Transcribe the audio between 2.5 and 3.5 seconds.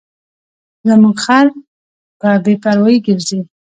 پروایۍ ګرځي.